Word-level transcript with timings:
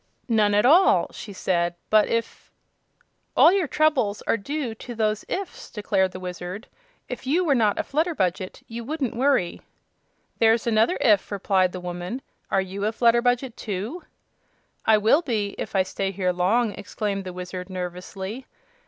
"None 0.29 0.55
at 0.55 0.65
all," 0.65 1.11
she 1.11 1.31
said; 1.31 1.75
"but 1.91 2.07
if" 2.07 2.51
"All 3.37 3.51
your 3.53 3.67
troubles 3.67 4.23
are 4.23 4.35
due 4.35 4.73
to 4.73 4.95
those 4.95 5.23
'ifs'," 5.29 5.69
declared 5.69 6.11
the 6.11 6.19
Wizard. 6.19 6.65
"If 7.07 7.27
you 7.27 7.45
were 7.45 7.53
not 7.53 7.77
a 7.77 7.83
Flutterbudget 7.83 8.63
you 8.65 8.83
wouldn't 8.83 9.15
worry." 9.15 9.61
"There's 10.39 10.65
another 10.65 10.97
'if'," 11.01 11.31
replied 11.31 11.71
the 11.71 11.79
woman. 11.79 12.23
"Are 12.49 12.61
you 12.61 12.83
a 12.87 12.91
Flutterbudget, 12.91 13.55
too?" 13.55 14.01
"I 14.87 14.97
will 14.97 15.21
be, 15.21 15.53
if 15.59 15.75
I 15.75 15.83
stay 15.83 16.09
here 16.09 16.33
long," 16.33 16.71
exclaimed 16.71 17.23
the 17.23 17.31
Wizard, 17.33 17.69
nervously. 17.69 18.47